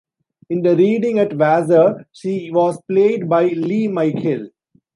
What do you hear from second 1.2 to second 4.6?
Vassar, she was played by Lea Michele.